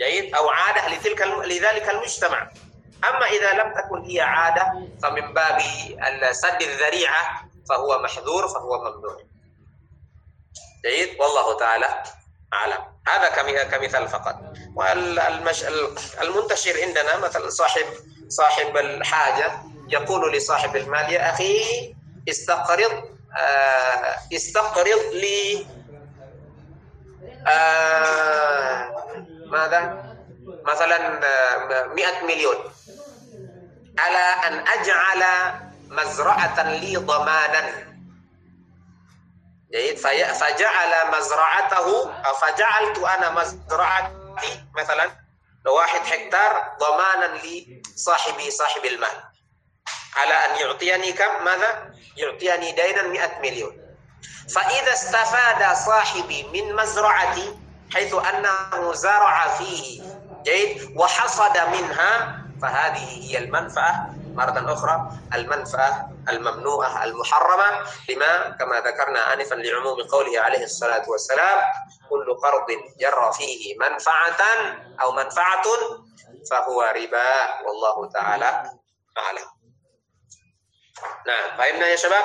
جيد 0.00 0.34
أو 0.34 0.48
عادة 0.48 0.88
لتلك 0.88 1.22
لذلك 1.26 1.90
المجتمع. 1.90 2.50
أما 3.08 3.26
إذا 3.26 3.52
لم 3.52 3.74
تكن 3.74 4.10
هي 4.10 4.20
عادة 4.20 4.72
فمن 5.02 5.32
باب 5.32 5.60
سد 6.32 6.62
الذريعة 6.62 7.48
فهو 7.68 7.98
محذور 7.98 8.48
فهو 8.48 8.78
ممنوع. 8.78 9.16
جيد؟ 10.86 11.20
والله 11.20 11.58
تعالى 11.58 11.86
أعلم. 12.52 12.78
هذا 13.08 13.28
كمثال 13.64 14.08
فقط. 14.08 14.36
والمنتشر 14.76 16.82
عندنا 16.82 17.16
مثلا 17.16 17.50
صاحب 17.50 17.84
صاحب 18.28 18.76
الحاجة 18.76 19.52
يقول 19.88 20.32
لصاحب 20.32 20.76
المال 20.76 21.12
يا 21.12 21.30
أخي 21.30 21.94
استقرض 22.28 23.10
آه، 23.38 24.16
استقرض 24.32 25.12
لي 25.12 25.66
آه، 27.46 28.99
ماذا؟ 29.50 30.14
مثلا 30.64 30.98
100 31.94 32.06
آه، 32.06 32.24
مليون. 32.24 32.56
على 33.98 34.46
أن 34.46 34.68
أجعل 34.68 35.24
مزرعة 35.88 36.62
لي 36.62 36.96
ضمانا. 36.96 37.90
جيد. 39.72 39.98
فجعل 40.32 41.18
مزرعته 41.18 42.12
فجعلت 42.32 42.98
أنا 42.98 43.30
مزرعتي 43.30 44.64
مثلا 44.76 45.10
لواحد 45.66 46.00
هكتار 46.00 46.76
ضمانا 46.80 47.40
لصاحبي 47.44 48.50
صاحب 48.50 48.84
المال. 48.84 49.22
على 50.16 50.34
أن 50.34 50.60
يعطيني 50.60 51.12
كم؟ 51.12 51.44
ماذا؟ 51.44 51.94
يعطيني 52.16 52.72
دينا 52.72 53.02
100 53.02 53.40
مليون. 53.42 53.76
فإذا 54.54 54.92
استفاد 54.92 55.76
صاحبي 55.76 56.42
من 56.42 56.76
مزرعتي 56.76 57.58
حيث 57.94 58.14
أنه 58.14 58.92
زرع 58.92 59.48
فيه 59.48 60.02
جيد 60.42 60.96
وحصد 60.96 61.58
منها 61.58 62.40
فهذه 62.62 63.30
هي 63.30 63.38
المنفعة 63.38 64.14
مرة 64.34 64.72
أخرى 64.72 65.10
المنفعة 65.34 66.10
الممنوعة 66.28 67.04
المحرمة 67.04 67.86
لما 68.08 68.50
كما 68.50 68.80
ذكرنا 68.80 69.32
آنفا 69.34 69.54
لعموم 69.54 70.02
قوله 70.02 70.40
عليه 70.40 70.64
الصلاة 70.64 71.10
والسلام 71.10 71.58
كل 72.10 72.34
قرض 72.34 72.66
جر 73.00 73.32
فيه 73.32 73.78
منفعة 73.78 74.40
أو 75.02 75.12
منفعة 75.12 75.62
فهو 76.50 76.80
ربا 76.96 77.60
والله 77.66 78.08
تعالى 78.10 78.70
أعلم. 79.18 79.46
نعم 81.26 81.58
فهمنا 81.58 81.86
يا 81.86 81.96
شباب؟ 81.96 82.24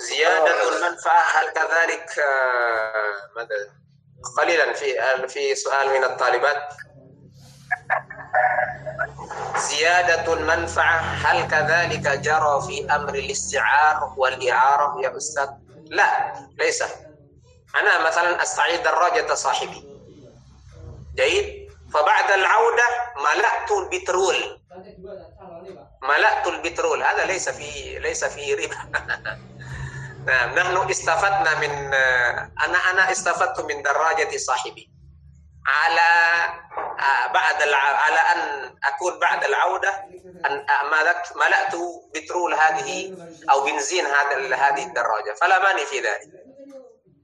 زيادة 0.00 0.68
المنفعة 0.68 1.22
هل 1.22 1.50
كذلك 1.52 2.18
آه، 2.18 3.30
ماذا؟ 3.36 3.80
قليلا 4.36 4.72
في 4.72 4.94
في 5.28 5.54
سؤال 5.54 5.88
من 5.88 6.04
الطالبات. 6.04 6.74
زيادة 9.56 10.32
المنفعة 10.32 10.98
هل 11.00 11.48
كذلك 11.48 12.08
جرى 12.08 12.62
في 12.66 12.94
أمر 12.94 13.14
الاستعار 13.14 14.14
والإعارة 14.16 15.02
يا 15.02 15.16
أستاذ؟ 15.16 15.48
لا 15.86 16.32
ليس. 16.58 16.82
أنا 17.80 18.08
مثلا 18.08 18.42
أستعيد 18.42 18.82
دراجة 18.82 19.34
صاحبي. 19.34 19.84
جيد؟ 21.14 21.70
فبعد 21.94 22.30
العودة 22.30 22.84
ملأت 23.16 23.70
البترول. 23.72 24.60
ملأت 26.02 26.46
البترول. 26.46 27.02
هذا 27.02 27.24
ليس 27.24 27.48
في 27.48 27.98
ليس 27.98 28.24
في 28.24 28.54
ربا. 28.54 28.76
نعم 30.30 30.54
نحن 30.54 30.90
استفدنا 30.90 31.58
من 31.60 31.94
أنا 32.64 32.78
أنا 32.90 33.12
استفدت 33.12 33.60
من 33.60 33.82
دراجة 33.82 34.36
صاحبي. 34.36 34.90
على 35.66 36.10
آه، 37.00 37.26
بعد 37.26 37.62
على 37.72 38.18
أن 38.18 38.74
أكون 38.84 39.18
بعد 39.18 39.44
العودة 39.44 40.04
أن 40.46 40.66
ملأت 41.36 41.74
بترول 42.14 42.54
هذه 42.54 43.12
أو 43.50 43.64
بنزين 43.64 44.06
هذا 44.06 44.54
هذه 44.56 44.86
الدراجة. 44.86 45.34
فلا 45.40 45.58
مانع 45.62 45.84
في 45.84 45.98
ذلك. 46.00 46.30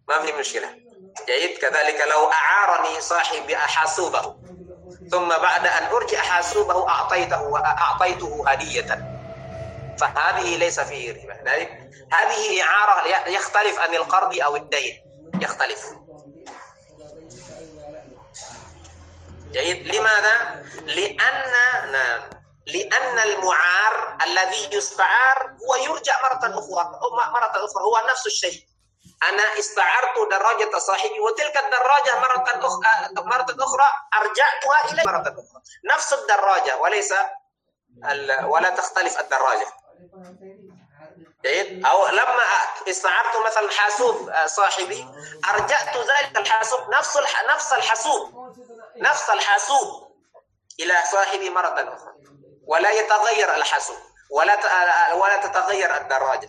ما 0.09 0.19
في 0.19 0.33
مشكلة. 0.33 0.81
جيد؟ 1.27 1.59
كذلك 1.59 2.01
لو 2.11 2.33
أعارني 2.33 3.01
صاحبي 3.01 3.57
حاسوبه 3.57 4.37
ثم 5.11 5.29
بعد 5.29 5.67
أن 5.67 5.85
أرجع 5.93 6.19
حاسوبه 6.19 6.89
أعطيته 6.89 7.59
أعطيته 7.65 8.45
هدية. 8.49 9.16
فهذه 10.01 10.57
ليس 10.57 10.81
فيه 10.81 11.13
ربا. 11.13 11.57
هذه 12.13 12.63
إعارة 12.63 13.29
يختلف 13.29 13.79
عن 13.79 13.95
القرض 13.95 14.39
أو 14.41 14.57
الدين. 14.57 15.03
يختلف. 15.41 15.93
جيد. 19.51 19.95
لماذا؟ 19.95 20.65
لأن 20.87 21.53
نعم. 21.93 22.31
لأن 22.67 23.19
المعار 23.19 24.17
الذي 24.27 24.77
يستعار 24.77 25.57
هو 25.69 25.75
يرجع 25.75 26.15
مرة 26.23 26.59
أخرى. 26.59 27.01
مرة 27.33 27.65
أخرى. 27.65 27.83
هو 27.85 28.11
نفس 28.11 28.27
الشيء. 28.27 28.67
أنا 29.23 29.59
استعرت 29.59 30.31
دراجة 30.31 30.79
صاحبي 30.79 31.21
وتلك 31.21 31.57
الدراجة 31.57 32.19
مرة 32.19 32.67
أخرى 32.67 33.25
مرة 33.25 33.65
أخرى 33.65 33.89
أرجعتها 34.15 34.93
إليه 34.93 35.03
مرة 35.07 35.21
أخرى. 35.21 35.63
نفس 35.95 36.13
الدراجة 36.13 36.77
وليس 36.77 37.15
ولا 38.45 38.71
تختلف 38.71 39.21
الدراجة. 39.21 39.67
جيد. 41.45 41.87
أو 41.87 42.07
لما 42.07 42.43
استعرت 42.89 43.47
مثلا 43.47 43.71
حاسوب 43.71 44.33
صاحبي 44.47 45.09
أرجعت 45.49 45.97
ذلك 45.97 46.39
الحاسوب 46.39 46.81
نفس 46.91 47.19
نفس 47.55 47.73
الحاسوب 47.73 48.55
نفس 48.97 49.31
الحاسوب 49.31 50.17
إلى 50.81 50.95
صاحبه 51.13 51.51
مرة 51.51 51.95
أخرى 51.95 52.13
ولا 52.67 52.91
يتغير 52.91 53.55
الحاسوب 53.55 53.97
ولا 54.31 54.55
ولا 55.15 55.37
تتغير 55.47 55.97
الدراجة. 55.97 56.49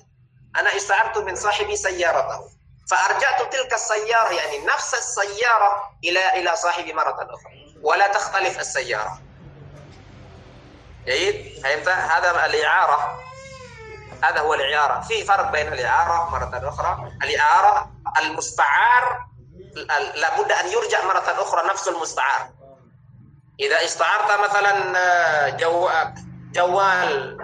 أنا 0.56 0.76
استعرت 0.76 1.18
من 1.18 1.36
صاحبي 1.36 1.76
سيارته 1.76 2.50
فأرجعت 2.92 3.54
تلك 3.54 3.74
السيارة 3.74 4.34
يعني 4.34 4.58
نفس 4.66 4.94
السيارة 4.94 5.92
إلى 6.04 6.40
إلى 6.40 6.56
صاحبي 6.56 6.94
مرة 6.94 7.28
أخرى 7.34 7.76
ولا 7.82 8.08
تختلف 8.08 8.60
السيارة. 8.60 9.22
جيد؟ 11.06 11.66
هذا 11.88 12.46
الإعارة. 12.46 13.27
هذا 14.24 14.40
هو 14.40 14.54
الإعارة 14.54 15.02
في 15.02 15.24
فرق 15.24 15.52
بين 15.52 15.74
الإعارة 15.74 16.30
مرة 16.30 16.70
أخرى. 16.70 17.12
الإعارة 17.24 17.92
المستعار 18.22 19.28
لابد 20.16 20.52
أن 20.52 20.68
يرجع 20.68 21.04
مرة 21.06 21.42
أخرى 21.42 21.70
نفس 21.70 21.88
المستعار. 21.88 22.50
إذا 23.60 23.86
استعرت 23.86 24.40
مثلا 24.40 24.98
آه، 24.98 25.50
جو 25.50 25.90
جوال 26.52 27.38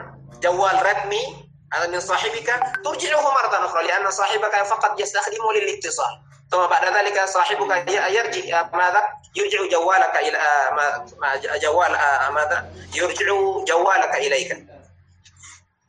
جوال 0.43 0.85
رقمي 0.85 1.49
من 1.89 1.99
صاحبك 1.99 2.63
ترجعه 2.85 3.21
مرة 3.21 3.65
أخرى 3.65 3.87
لأن 3.87 4.11
صاحبك 4.11 4.63
فقط 4.63 4.99
يستخدمه 4.99 5.53
للاتصال. 5.53 6.21
ثم 6.51 6.65
بعد 6.67 6.85
ذلك 6.85 7.25
صاحبك 7.25 7.91
يرجع 7.91 8.69
ماذا؟ 8.73 9.01
يرجع 9.35 9.59
جوالك 9.71 10.15
إلى 10.15 10.37
آه، 10.37 11.57
جوال 11.57 11.95
آه، 11.95 12.29
ماذا؟ 12.29 12.73
يرجع 12.95 13.25
جوالك 13.67 14.15
إليك. 14.15 14.67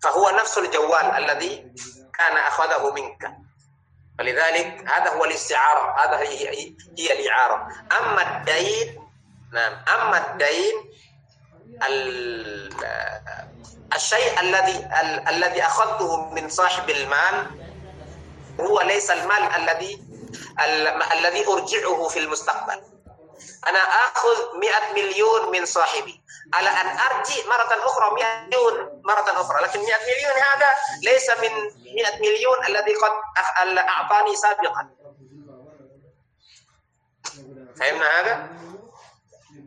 فهو 0.04 0.30
نفس 0.30 0.58
الجوال 0.58 1.04
الذي 1.04 1.72
كان 2.18 2.36
أخذه 2.36 2.92
منك. 2.92 3.30
فلذلك 4.18 4.84
هذا 4.88 5.10
هو 5.10 5.24
الاستعارة 5.24 5.96
هذا 6.04 6.18
هي, 6.18 6.48
هي 6.98 7.12
الإعارة. 7.12 7.68
أما 7.98 8.22
الدين 8.36 9.08
نعم 9.52 9.72
أما 9.88 10.30
الدين 10.32 10.74
الشيء 13.94 14.40
الذي 14.40 14.88
الذي 15.28 15.62
أخذته 15.62 16.30
من 16.30 16.48
صاحب 16.48 16.90
المال 16.90 17.46
هو 18.60 18.80
ليس 18.80 19.10
المال 19.10 19.42
الذي 19.42 20.02
الذي 21.18 21.46
أرجعه 21.48 22.08
في 22.08 22.18
المستقبل. 22.18 22.93
أنا 23.68 23.78
آخذ 23.78 24.58
100 24.58 24.92
مليون 24.92 25.52
من 25.52 25.64
صاحبي. 25.66 26.24
على 26.54 26.68
أن 26.68 26.86
أرجع 26.86 27.46
مرة 27.46 27.86
أخرى 27.86 28.14
100 28.14 28.46
مليون 28.46 29.02
مرة 29.04 29.40
أخرى. 29.40 29.62
لكن 29.62 29.80
100 29.80 29.88
مليون 29.88 30.42
هذا 30.42 30.70
ليس 31.02 31.30
من 31.30 31.52
100 31.94 32.18
مليون 32.20 32.64
الذي 32.66 32.94
قد 32.94 33.12
أعطاني 33.78 34.36
سابقا. 34.36 34.90
فهمنا 37.80 38.20
هذا؟ 38.20 38.48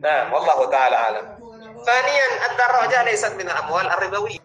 نعم 0.00 0.32
والله 0.32 0.70
تعالى 0.70 0.96
أعلم. 0.96 1.38
ثانيا 1.86 2.50
الدراجة 2.50 3.02
ليست 3.02 3.32
من 3.32 3.50
الأموال 3.50 3.86
الربوية. 3.90 4.38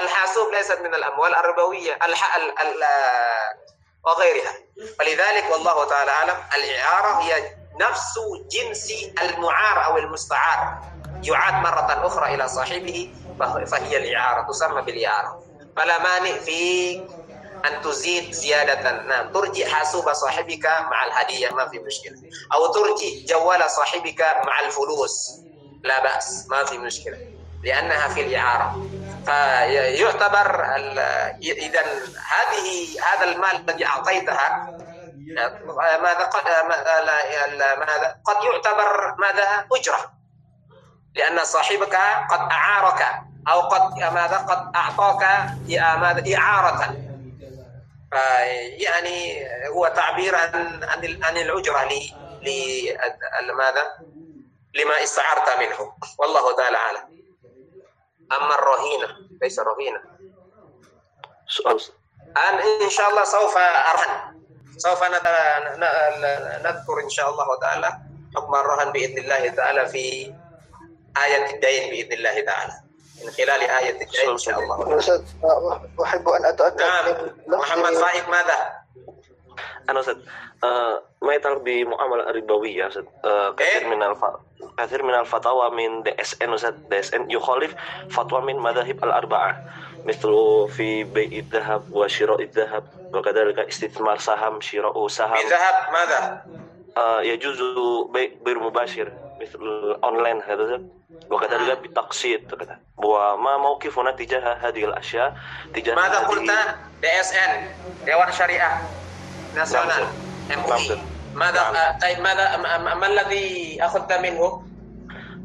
الحاسوب 0.00 0.52
ليست 0.54 0.78
من 0.78 0.94
الأموال 0.94 1.34
الربوية 1.34 1.98
الح... 2.02 2.36
ال... 2.36 2.58
ال... 2.58 2.84
وغيرها. 4.04 4.52
ولذلك 5.00 5.50
والله 5.52 5.88
تعالى 5.88 6.10
أعلم 6.10 6.44
الإعارة 6.54 7.20
هي 7.22 7.56
نفس 7.80 8.18
جنس 8.50 8.92
المعار 9.22 9.84
أو 9.84 9.98
المستعار. 9.98 10.78
يعاد 11.22 11.54
مرة 11.54 12.06
أخرى 12.06 12.34
إلى 12.34 12.48
صاحبه 12.48 13.14
فهي 13.66 13.96
الإعارة 13.96 14.46
تسمى 14.48 14.82
بالإعارة. 14.82 15.42
فلا 15.76 16.02
مانع 16.02 16.38
في 16.38 16.96
أن 17.66 17.82
تزيد 17.82 18.32
زيادة. 18.32 18.90
نعم 18.92 19.32
ترجي 19.32 19.66
حاسوب 19.66 20.12
صاحبك 20.12 20.66
مع 20.66 21.06
الهدية 21.06 21.50
ما 21.50 21.68
في 21.68 21.78
مشكلة. 21.78 22.16
أو 22.54 22.72
ترجي 22.72 23.24
جوال 23.28 23.70
صاحبك 23.70 24.20
مع 24.20 24.60
الفلوس 24.66 25.40
لا 25.84 26.02
بأس 26.02 26.46
ما 26.50 26.64
في 26.64 26.78
مشكلة 26.78 27.18
لأنها 27.64 28.08
في 28.08 28.20
الإعارة. 28.20 28.88
فيعتبر 29.26 30.64
إذا 31.42 31.82
هذه 32.30 32.86
هذا 33.00 33.24
المال 33.32 33.70
الذي 33.70 33.86
أعطيتها 33.86 34.76
ماذا 36.02 36.24
قد 36.24 36.44
ماذا 37.78 38.20
قد 38.24 38.44
يعتبر 38.44 39.14
ماذا؟ 39.18 39.66
أجرة. 39.72 40.12
لأن 41.14 41.44
صاحبك 41.44 41.96
قد 42.30 42.40
أعارك 42.50 43.06
أو 43.48 43.60
قد 43.60 43.98
ماذا 43.98 44.36
قد 44.36 44.76
أعطاك 44.76 45.22
ماذا 45.98 46.36
إعارة. 46.36 46.96
يعني 48.82 49.46
هو 49.68 49.88
تعبير 49.88 50.36
عن 50.36 50.84
عن 50.84 51.24
عن 51.24 51.36
الأجرة 51.36 51.88
لماذا 53.42 53.98
لما 54.74 55.02
استعرت 55.02 55.58
منه. 55.58 55.96
والله 56.18 56.56
تعالى 56.56 56.76
أعلم. 56.76 57.24
أما 58.32 58.54
الرهينة 58.54 59.08
ليس 59.42 59.58
رهينة 59.58 60.00
سؤال. 61.48 61.80
أن 62.36 62.54
إن 62.82 62.90
شاء 62.90 63.10
الله 63.10 63.24
سوف 63.24 63.56
أرهن. 63.56 64.33
سوف 64.76 65.02
نذكر 66.64 67.00
إن 67.04 67.08
شاء 67.10 67.30
الله 67.30 67.60
تعالى 67.60 67.98
حكم 68.36 68.54
الرهن 68.54 68.92
بإذن 68.92 69.18
الله 69.18 69.48
تعالى 69.48 69.86
في 69.86 70.34
آية 71.24 71.54
الدين 71.54 71.90
بإذن 71.90 72.12
الله 72.12 72.40
تعالى. 72.40 72.72
من 73.24 73.30
خلال 73.30 73.60
آية 73.60 73.90
الدين 73.90 74.30
إن 74.30 74.38
شاء 74.38 74.58
الله. 74.58 74.98
أستاذ 74.98 75.22
أحب 76.02 76.28
أن 76.28 76.44
أتأكد 76.44 76.80
نعم. 76.80 77.60
محمد 77.60 77.92
فايق 77.94 78.28
ماذا؟ 78.28 78.72
أنا 79.90 80.00
أستاذ 80.00 80.16
ما 81.22 81.34
يتعلق 81.34 81.58
بمعاملة 81.58 82.30
الربوية 82.30 82.88
أستاذ؟ 82.88 83.04
كثير 83.56 83.88
من 83.88 84.02
الف... 84.02 84.24
كثير 84.78 85.02
من 85.02 85.14
الفتاوى 85.14 85.70
من 85.70 86.04
DSN 86.04 86.48
أستاذ 86.48 86.74
DSN 86.90 87.20
يخالف 87.28 87.74
فتوى 88.10 88.40
من 88.40 88.56
مذاهب 88.58 89.04
الأربعة 89.04 89.64
مثل 90.04 90.28
في 90.76 91.04
بيع 91.04 91.38
الذهب 91.38 91.92
وشراء 91.92 92.42
الذهب. 92.42 92.84
وكذلك 93.14 93.58
استثمار 93.58 94.18
سهم 94.18 94.60
شراء 94.60 95.08
سهم 95.08 95.34
بذهب 95.34 95.76
ماذا؟ 95.92 96.44
يجوز 97.22 97.58
بيع 98.12 98.30
غير 98.46 98.58
مباشر 98.58 99.12
مثل 99.40 99.58
اونلاين 100.04 100.42
هذا 100.42 100.80
وكذلك 101.30 101.78
بالتقسيط 101.78 102.40
وما 102.96 103.56
موقفنا 103.56 104.10
تجاه 104.10 104.52
هذه 104.52 104.84
الاشياء 104.84 105.36
تجاه 105.74 105.94
ماذا 105.94 106.18
قلت 106.18 106.50
DSN 107.02 107.52
Dewan 108.06 108.30
Syariah 108.32 108.72
Nasional 109.56 110.04
MUI 110.50 110.98
ماذا 111.34 111.98
طيب 112.02 112.20
ماذا 112.20 112.56
ما 112.94 113.06
الذي 113.06 113.78
اخذت 113.80 114.12
منه؟ 114.12 114.62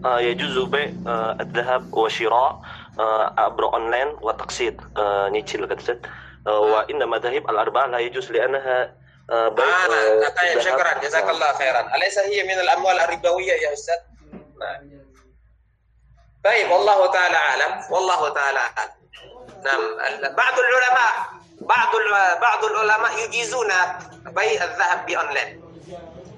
يجوز 0.05 0.57
بيع 0.69 0.91
الذهب 1.39 1.93
وشراء 1.93 2.61
عبر 3.37 3.73
اونلاين 3.73 4.07
وتقسيط 4.21 4.73
nyicil 5.31 5.75
كذا 5.75 5.99
وإن 6.47 7.09
مذاهب 7.09 7.49
الأربعة 7.49 7.85
لا 7.87 7.97
يجوز 7.97 8.31
لأنها 8.31 8.95
آه 9.31 9.49
طيب 10.41 10.59
شكرا 10.59 10.97
جزاك 10.97 11.29
الله 11.29 11.53
خيرا 11.53 11.95
أليس 11.95 12.19
هي 12.19 12.43
من 12.43 12.59
الأموال 12.59 12.99
الربوية 12.99 13.53
يا 13.53 13.73
أستاذ؟ 13.73 13.95
طيب 16.45 16.71
والله 16.71 17.11
تعالى 17.11 17.35
أعلم 17.37 17.83
والله 17.91 18.29
تعالى 18.29 18.59
أعلم. 18.59 18.91
نعم 19.63 19.81
بعض 20.35 20.53
العلماء 20.59 21.11
بعض 21.61 21.95
بعض 22.41 22.65
العلماء 22.65 23.25
يجيزون 23.25 23.67
بيع 24.25 24.63
الذهب 24.63 25.05
بأونلاين. 25.05 25.63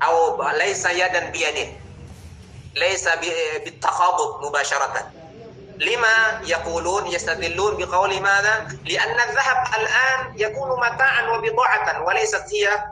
أو 0.04 0.44
ليس 0.50 0.86
يدا 0.86 1.20
بيد 1.20 1.82
ليس 2.76 3.10
بالتقابض 3.66 4.46
مباشرة. 4.46 5.12
لما 5.82 6.42
يقولون 6.46 7.08
يستدلون 7.08 7.78
بقول 7.78 8.22
ماذا؟ 8.22 8.68
لأن 8.86 9.20
الذهب 9.30 9.68
الآن 9.80 10.34
يكون 10.36 10.80
متاعا 10.80 11.30
وبضاعة 11.30 12.04
وليست 12.04 12.46
هي 12.54 12.86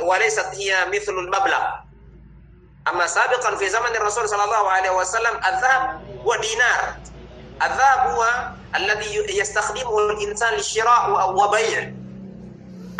وليست 0.00 0.46
هي 0.54 0.86
مثل 0.86 1.12
المبلغ. 1.12 1.62
أما 2.88 3.06
سابقا 3.06 3.56
في 3.56 3.68
زمن 3.68 3.96
الرسول 3.96 4.28
صلى 4.28 4.44
الله 4.44 4.70
عليه 4.70 4.90
وسلم 4.90 5.40
الذهب 5.48 6.00
هو 6.24 6.36
دينار. 6.36 6.96
الذهب 7.62 8.10
هو 8.10 8.26
الذي 8.76 9.38
يستخدمه 9.38 9.98
الإنسان 9.98 10.54
للشراء 10.54 11.30
وبيع. 11.30 11.78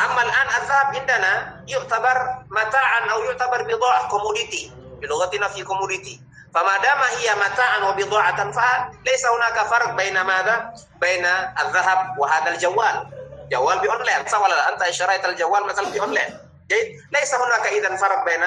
أما 0.05 0.23
الآن 0.23 0.47
الذهب 0.63 0.87
عندنا 0.97 1.65
يعتبر 1.69 2.17
متاعا 2.51 3.11
أو 3.13 3.25
يعتبر 3.25 3.63
بضاعة 3.63 4.09
commodity 4.09 4.73
بلغتنا 5.03 5.49
في 5.49 5.65
commodity 5.65 6.28
فما 6.55 6.79
دام 6.79 6.99
هي 6.99 7.35
متاعا 7.35 7.79
وبضاعة 7.79 8.53
فليس 8.53 9.27
هناك 9.27 9.67
فرق 9.67 9.91
بين 9.91 10.21
ماذا؟ 10.21 10.75
بين 11.00 11.27
الذهب 11.61 12.19
وهذا 12.19 12.50
الجوال 12.50 13.06
جوال 13.53 13.79
بأونلاين 13.79 14.27
صح 14.27 14.41
ولا 14.41 14.55
لا؟ 14.55 14.73
أنت 14.73 14.83
اشتريت 14.83 15.25
الجوال 15.25 15.67
مثلا 15.67 15.89
بأونلاين 15.89 16.39
جيد؟ 16.69 16.97
ليس 17.12 17.35
هناك 17.35 17.67
إذا 17.67 17.97
فرق 17.97 18.25
بين 18.25 18.43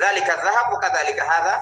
ذلك 0.00 0.30
الذهب 0.30 0.72
وكذلك 0.72 1.20
هذا 1.20 1.60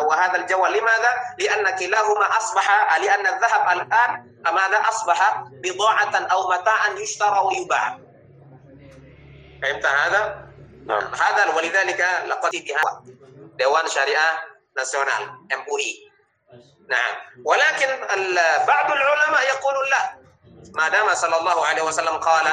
وهذا 0.00 0.36
الجوال 0.36 0.72
لماذا؟ 0.72 1.10
لأن 1.38 1.76
كلاهما 1.76 2.36
أصبح 2.38 2.96
لأن 2.98 3.26
الذهب 3.26 3.68
الآن 3.72 4.34
ماذا 4.54 4.88
أصبح 4.88 5.44
بضاعة 5.50 6.16
أو 6.32 6.50
متاعا 6.50 6.88
يشترى 6.88 7.38
ويباع 7.38 7.98
فهمت 9.62 9.86
هذا؟ 9.86 10.44
نعم. 10.86 11.14
هذا 11.14 11.54
ولذلك 11.56 12.06
لقد 12.26 12.50
بها 12.50 13.02
ديوان 13.58 13.88
شريعة 13.88 14.53
ناسيونال 14.76 15.28
MUI 15.52 16.14
نعم 16.88 17.14
ولكن 17.44 17.86
بعض 18.66 18.92
العلماء 18.92 19.42
يقولون 19.54 19.84
لا 19.90 20.18
ما 20.74 20.88
دام 20.88 21.14
صلى 21.14 21.38
الله 21.40 21.66
عليه 21.66 21.82
وسلم 21.82 22.08
قال 22.16 22.46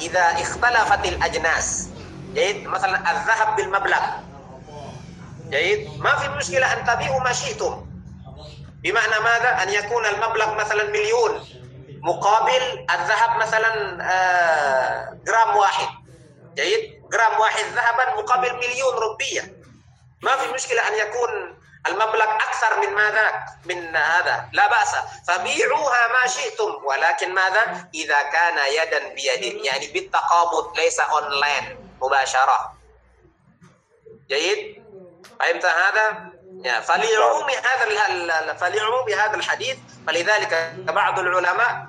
إذا 0.00 0.20
اختلفت 0.20 1.06
الأجناس 1.06 1.88
جيد 2.34 2.66
مثلا 2.66 3.10
الذهب 3.10 3.56
بالمبلغ 3.56 4.00
جيد 5.50 6.00
ما 6.00 6.16
في 6.16 6.28
مشكلة 6.28 6.72
أن 6.72 6.84
تبيعوا 6.86 7.20
ما 7.20 7.32
شئتم 7.32 7.93
بمعنى 8.84 9.18
ماذا؟ 9.20 9.62
أن 9.62 9.68
يكون 9.68 10.06
المبلغ 10.06 10.54
مثلا 10.54 10.84
مليون 10.84 11.46
مقابل 12.02 12.86
الذهب 12.90 13.36
مثلا 13.36 13.98
آه، 14.02 15.18
جرام 15.26 15.56
واحد 15.56 15.88
جيد؟ 16.54 17.02
جرام 17.12 17.40
واحد 17.40 17.64
ذهبا 17.64 18.20
مقابل 18.22 18.56
مليون 18.56 18.94
روبية 18.94 19.56
ما 20.22 20.36
في 20.36 20.52
مشكلة 20.52 20.88
أن 20.88 20.94
يكون 20.94 21.58
المبلغ 21.88 22.24
أكثر 22.24 22.86
من 22.86 22.94
ماذا؟ 22.94 23.44
من 23.64 23.96
هذا 23.96 24.48
لا 24.52 24.68
بأس 24.68 24.96
فبيعوها 25.28 26.08
ما 26.08 26.28
شئتم 26.28 26.84
ولكن 26.84 27.34
ماذا؟ 27.34 27.88
إذا 27.94 28.22
كان 28.22 28.58
يدا 28.72 29.08
بيد 29.08 29.64
يعني 29.64 29.86
بالتقابض 29.86 30.76
ليس 30.76 31.00
أونلاين 31.00 31.96
مباشرة 32.02 32.74
جيد؟ 34.28 34.84
فهمت 35.40 35.64
هذا؟ 35.64 36.33
فلعموم 36.64 37.50
هذا 37.50 38.54
فلعموم 38.54 39.08
هذا 39.08 39.34
الحديث 39.36 39.78
فلذلك 40.06 40.72
بعض 40.86 41.18
العلماء 41.18 41.86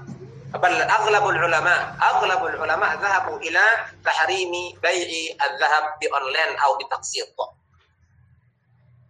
بل 0.54 0.82
أغلب 0.82 1.28
العلماء 1.30 1.96
أغلب 2.04 2.46
العلماء 2.46 2.96
ذهبوا 2.96 3.38
إلى 3.38 3.62
تحريم 4.06 4.52
بيع 4.82 5.36
الذهب 5.46 5.84
بأونلاين 6.02 6.58
أو 6.60 6.78
بتقسيط. 6.78 7.28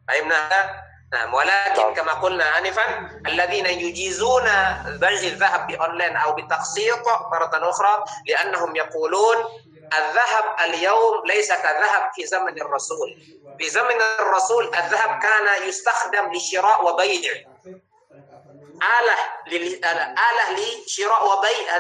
فهمنا؟ 0.08 0.50
نعم 1.14 1.34
ولكن. 1.34 1.94
كما 1.96 2.14
قلنا 2.14 2.58
انفا 2.58 3.10
الذين 3.28 3.66
يجيزون 3.66 4.44
بيع 4.86 5.20
الذهب 5.20 5.68
بأونلاين 5.68 6.16
أو 6.16 6.36
بتقسيط 6.36 7.08
مرة 7.08 7.70
أخرى 7.70 8.06
لأنهم 8.28 8.76
يقولون 8.76 9.36
الذهب 9.94 10.56
اليوم 10.64 11.26
ليس 11.26 11.52
كذهب 11.52 12.12
في 12.16 12.26
زمن 12.26 12.62
الرسول. 12.62 13.10
في 13.60 13.70
زمن 13.70 14.02
الرسول 14.20 14.76
الذهب 14.76 15.20
كان 15.22 15.68
يستخدم 15.68 16.34
لشراء 16.34 16.86
وبيع. 16.86 17.32
آلة 18.76 19.18
آلة 20.32 20.46
لشراء 20.86 21.38
وبيع 21.38 21.78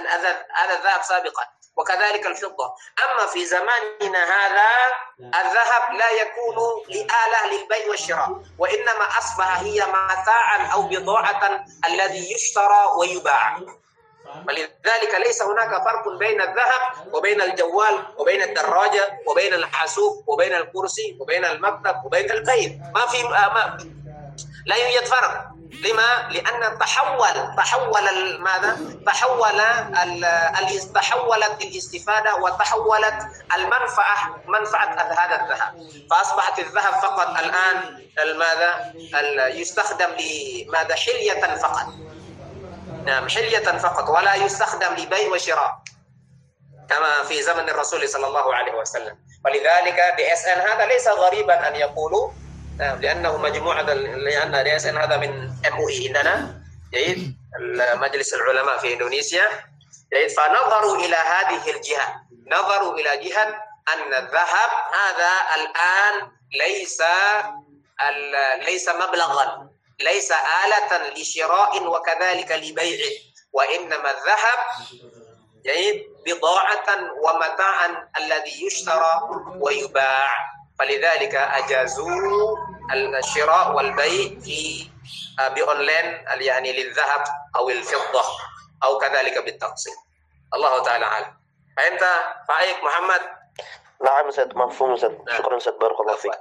هذا 0.55 0.75
الذهب 0.77 1.01
سابقا 1.03 1.43
وكذلك 1.77 2.25
الفضة. 2.25 2.75
أما 3.05 3.25
في 3.25 3.45
زماننا 3.45 4.23
هذا 4.23 4.69
الذهب 5.19 5.93
لا 5.93 6.09
يكون 6.11 6.55
لآلة 6.89 7.45
للبيع 7.51 7.89
والشراء 7.89 8.29
وإنما 8.59 9.07
أصبح 9.17 9.57
هي 9.59 9.85
متاعا 9.85 10.67
أو 10.73 10.81
بضاعة 10.81 11.65
الذي 11.87 12.33
يشترى 12.33 12.91
ويباع. 12.97 13.59
ولذلك 14.47 15.13
ليس 15.25 15.41
هناك 15.41 15.83
فرق 15.83 16.17
بين 16.19 16.41
الذهب 16.41 17.13
وبين 17.13 17.41
الجوال 17.41 17.95
وبين 18.17 18.41
الدراجة 18.41 19.19
وبين 19.27 19.53
الحاسوب 19.53 20.23
وبين 20.27 20.53
الكرسي 20.53 21.17
وبين 21.19 21.45
المكتب 21.45 21.95
وبين 22.05 22.31
البيت 22.31 22.79
ما 22.95 23.05
في 23.05 23.23
ما 23.23 23.77
لا 24.65 24.75
يوجد 24.75 25.05
فرق 25.05 25.55
لما؟ 25.83 26.29
لأن 26.31 26.79
تحول 26.79 27.55
تحول 27.57 28.39
ماذا؟ 28.39 28.79
تحول 29.05 29.61
تحولت 30.95 31.61
الاستفادة 31.61 32.35
وتحولت 32.35 33.17
المنفعة 33.55 34.43
منفعة 34.47 34.95
هذا 34.95 35.41
الذهب 35.43 35.87
فأصبحت 36.11 36.59
الذهب 36.59 36.93
فقط 36.93 37.29
الآن 37.39 38.05
ماذا؟ 38.37 38.93
يستخدم 39.47 40.07
لماذا؟ 40.19 40.95
حلية 40.95 41.55
فقط 41.55 41.87
نعم 43.05 43.29
حلية 43.29 43.77
فقط 43.77 44.09
ولا 44.09 44.35
يستخدم 44.35 44.95
لبيع 44.95 45.29
وشراء 45.29 45.79
كما 46.89 47.23
في 47.27 47.41
زمن 47.41 47.69
الرسول 47.69 48.09
صلى 48.09 48.27
الله 48.27 48.55
عليه 48.55 48.73
وسلم. 48.73 49.17
ولذلك 49.45 49.99
DSN 50.17 50.61
هذا 50.61 50.85
ليس 50.85 51.07
غريبا 51.07 51.67
أن 51.67 51.75
يقولوا 51.75 52.31
نعم 52.79 53.01
لأنه 53.01 53.37
مجموعة 53.37 53.81
لأن 53.81 54.63
DSN 54.63 54.97
هذا 54.97 55.17
من 55.17 55.51
MUI 55.67 56.07
عندنا 56.07 56.61
جيد 56.93 57.37
مجلس 57.95 58.33
العلماء 58.33 58.77
في 58.77 58.93
إندونيسيا 58.93 59.45
جيد. 60.13 60.29
فنظروا 60.29 60.95
إلى 60.97 61.15
هذه 61.15 61.71
الجهة 61.75 62.21
نظروا 62.47 62.93
إلى 62.99 63.29
جهة 63.29 63.43
أن 63.93 64.13
الذهب 64.13 64.71
هذا 64.93 65.31
الآن 65.55 66.31
ليس 66.53 67.01
ليس 68.65 68.89
مبلغا. 68.89 69.69
ليس 69.99 70.31
آلة 70.31 71.09
لشراء 71.13 71.87
وكذلك 71.87 72.51
لبيع 72.51 73.05
وإنما 73.53 74.11
الذهب 74.11 74.59
جيد 75.65 76.03
بضاعة 76.25 76.87
ومتاعا 77.23 78.09
الذي 78.19 78.65
يشترى 78.65 79.21
ويباع. 79.59 80.55
فلذلك 80.79 81.35
أجازوا 81.35 82.57
الشراء 83.19 83.75
والبيع 83.75 84.39
في 84.39 84.89
بأونلاين 85.55 86.25
يعني 86.27 86.83
للذهب 86.83 87.23
أو 87.55 87.69
الفضة 87.69 88.23
أو 88.83 88.97
كذلك 88.97 89.37
بالتقسيط. 89.37 89.93
الله 90.53 90.83
تعالى 90.83 91.05
أعلم. 91.05 91.37
فأنت 91.77 92.03
رأيك 92.49 92.83
محمد؟ 92.83 93.21
نعم 94.05 94.27
أستاذ 94.27 94.57
مفهوم 94.57 94.93
أستاذ. 94.93 95.11
شكرا 95.37 95.57
أستاذ 95.57 95.73
بارك 95.77 95.99
الله 95.99 96.15
فيك. 96.15 96.31